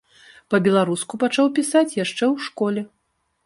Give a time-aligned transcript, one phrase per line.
[0.53, 2.81] Па-беларуску пачаў пісаць яшчэ ў школе.